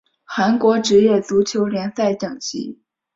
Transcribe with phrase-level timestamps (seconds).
[0.25, 2.81] 韩国职业足球联赛等级